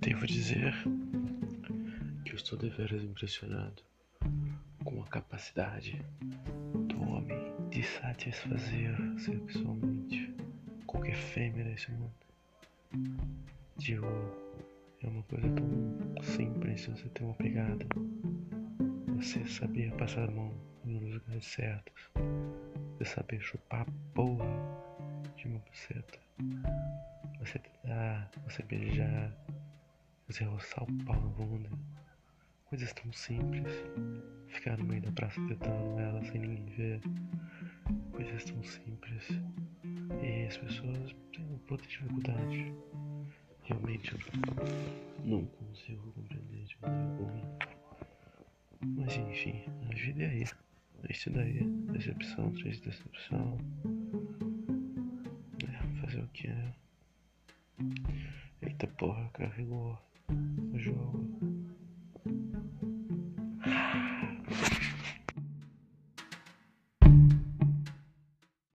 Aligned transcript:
Devo 0.00 0.26
dizer 0.26 0.74
que 2.24 2.32
eu 2.32 2.36
estou 2.36 2.58
deveras 2.58 3.02
impressionado 3.02 3.82
com 4.84 5.02
a 5.02 5.06
capacidade 5.06 6.04
do 6.88 7.00
homem 7.08 7.54
de 7.70 7.82
satisfazer 7.82 8.94
sexualmente 9.18 10.34
qualquer 10.86 11.16
fêmea 11.16 11.64
nesse 11.64 11.90
mundo. 11.92 12.12
Digo, 13.78 14.06
é 15.00 15.08
uma 15.08 15.22
coisa 15.22 15.48
tão 15.48 16.22
simples 16.22 16.84
você 16.86 17.08
ter 17.08 17.24
uma 17.24 17.34
pegada, 17.34 17.86
você 19.16 19.42
saber 19.46 19.90
passar 19.96 20.28
a 20.28 20.32
mão 20.32 20.52
nos 20.84 21.14
lugares 21.14 21.46
certos, 21.46 22.10
você 22.98 23.06
saber 23.06 23.40
chupar 23.40 23.82
a 23.82 24.14
porra 24.14 24.71
de 25.42 25.48
uma 25.48 25.58
buceta, 25.58 26.20
você 27.40 27.60
dar, 27.84 28.30
você 28.44 28.62
beijar, 28.62 29.32
você 30.28 30.44
roçar 30.44 30.84
o 30.84 31.04
pau 31.04 31.20
na 31.20 31.28
bunda. 31.30 31.68
Coisas 32.66 32.92
tão 32.92 33.12
simples. 33.12 33.66
Ficar 34.46 34.78
no 34.78 34.84
meio 34.84 35.02
da 35.02 35.10
praça 35.12 35.40
tentando 35.48 35.98
ela 35.98 36.22
sem 36.24 36.40
ninguém 36.40 36.64
ver. 36.76 37.00
Coisas 38.12 38.44
tão 38.44 38.62
simples. 38.62 39.28
E 40.22 40.46
as 40.46 40.56
pessoas 40.56 41.16
têm 41.32 41.44
uma 41.44 41.58
puta 41.66 41.86
dificuldade. 41.88 42.72
Realmente 43.64 44.12
eu 44.12 44.20
não 45.24 45.44
consigo 45.44 46.12
compreender 46.12 46.64
de 46.64 46.76
maneira 46.80 47.10
alguma. 47.10 47.58
Mas 48.80 49.16
enfim, 49.16 49.64
a 49.90 49.94
vida 49.94 50.22
é. 50.22 50.44
É 51.04 51.10
isso 51.10 51.30
daí. 51.30 51.64
Decepção, 51.92 52.52
três 52.52 52.80
decepção. 52.80 53.58
Que, 56.32 56.48
né? 56.48 56.74
Eita 58.62 58.86
porra, 58.86 59.28
carregou 59.32 59.98
o 60.72 60.78
jogo. 60.78 61.51